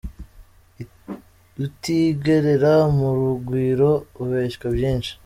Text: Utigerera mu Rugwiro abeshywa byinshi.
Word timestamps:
Utigerera 1.65 2.73
mu 2.97 3.09
Rugwiro 3.17 3.91
abeshywa 4.21 4.67
byinshi. 4.75 5.11